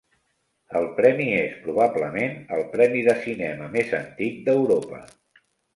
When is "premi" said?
0.99-1.27, 2.75-3.07